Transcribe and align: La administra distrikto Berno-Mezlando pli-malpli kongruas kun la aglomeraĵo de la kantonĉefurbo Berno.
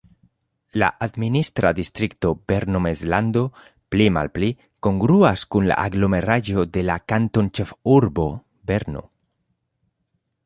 La 0.81 0.87
administra 1.05 1.71
distrikto 1.79 2.29
Berno-Mezlando 2.51 3.43
pli-malpli 3.95 4.49
kongruas 4.87 5.43
kun 5.55 5.69
la 5.71 5.77
aglomeraĵo 5.89 6.63
de 6.79 6.85
la 6.87 6.95
kantonĉefurbo 7.13 8.27
Berno. 8.73 9.05